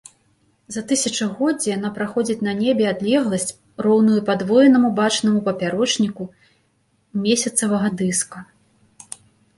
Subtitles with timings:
[0.75, 3.53] За тысячагоддзе яна праходзіць на небе адлегласць,
[3.87, 6.23] роўную падвоенаму бачнаму папярочніку
[7.27, 8.37] месяцавага дыска.